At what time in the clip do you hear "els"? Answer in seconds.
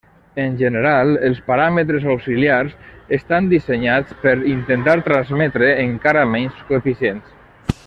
1.27-1.41